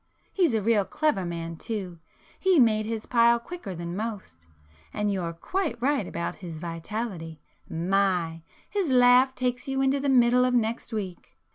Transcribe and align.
He's 0.33 0.55
a 0.55 0.63
real 0.63 0.83
clever 0.83 1.25
man 1.25 1.57
too; 1.57 1.99
he's 2.39 2.59
made 2.59 2.87
his 2.87 3.05
pile 3.05 3.37
quicker 3.37 3.75
than 3.75 3.95
most. 3.95 4.47
And 4.91 5.13
you're 5.13 5.31
quite 5.31 5.79
right 5.79 6.07
about 6.07 6.33
his 6.37 6.57
vitality,—my!—his 6.57 8.89
laugh 8.89 9.35
takes 9.35 9.67
you 9.67 9.79
into 9.83 9.99
the 9.99 10.09
middle 10.09 10.43
of 10.43 10.55
next 10.55 10.91
week!" 10.91 11.37